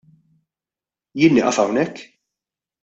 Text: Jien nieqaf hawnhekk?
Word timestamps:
Jien 1.19 1.33
nieqaf 1.33 1.57
hawnhekk? 1.61 1.97